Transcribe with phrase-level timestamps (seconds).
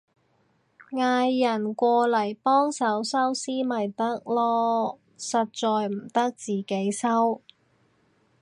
[0.89, 7.41] 嗌人過嚟幫手收屍咪得囉，實在唔得自己收